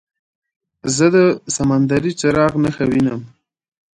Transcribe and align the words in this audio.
زه 0.95 1.05
د 1.15 1.17
سمندري 1.55 2.11
څراغ 2.19 2.53
نښه 2.63 2.85
وینم. 2.89 3.21